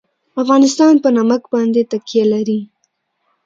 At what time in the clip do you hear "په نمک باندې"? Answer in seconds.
1.03-1.81